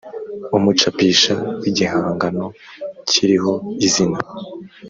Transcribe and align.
umucapisha 0.57 1.33
w 1.61 1.63
igihangano 1.71 2.45
kiriho 3.09 3.53
izina 3.85 4.19